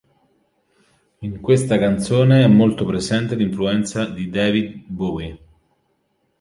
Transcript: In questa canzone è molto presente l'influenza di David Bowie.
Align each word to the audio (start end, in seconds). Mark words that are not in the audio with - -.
In 1.19 1.41
questa 1.41 1.77
canzone 1.77 2.43
è 2.43 2.47
molto 2.47 2.85
presente 2.85 3.35
l'influenza 3.35 4.05
di 4.05 4.31
David 4.31 4.83
Bowie. 4.87 5.39